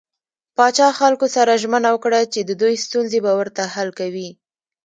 پاچا 0.55 0.89
خلکو 0.99 1.25
سره 1.35 1.59
ژمنه 1.61 1.89
وکړه 1.93 2.19
چې 2.33 2.39
د 2.43 2.51
دوي 2.61 2.75
ستونزې 2.85 3.19
به 3.25 3.31
ورته 3.39 3.63
حل 3.73 3.89
کوي. 3.99 4.29